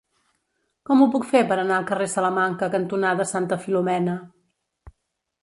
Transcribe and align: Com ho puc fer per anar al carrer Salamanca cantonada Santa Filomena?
Com 0.89 1.03
ho 1.03 1.07
puc 1.15 1.27
fer 1.33 1.41
per 1.51 1.57
anar 1.63 1.75
al 1.81 1.85
carrer 1.91 2.07
Salamanca 2.15 2.71
cantonada 2.77 3.29
Santa 3.35 3.61
Filomena? 3.67 4.19